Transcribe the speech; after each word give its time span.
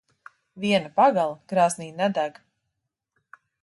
Viena 0.63 0.89
pagale 0.95 1.37
krāsnī 1.53 1.93
nedeg. 2.01 2.43